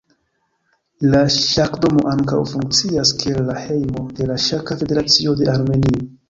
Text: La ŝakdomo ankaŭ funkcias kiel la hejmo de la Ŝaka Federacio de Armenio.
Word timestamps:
La 1.11 1.19
ŝakdomo 1.35 2.05
ankaŭ 2.11 2.39
funkcias 2.53 3.11
kiel 3.21 3.45
la 3.51 3.59
hejmo 3.67 4.07
de 4.21 4.29
la 4.31 4.39
Ŝaka 4.47 4.79
Federacio 4.81 5.37
de 5.43 5.51
Armenio. 5.55 6.03